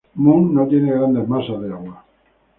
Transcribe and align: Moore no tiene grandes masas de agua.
Moore 0.15 0.49
no 0.51 0.67
tiene 0.67 0.95
grandes 0.95 1.27
masas 1.27 1.61
de 1.61 1.71
agua. 1.71 2.03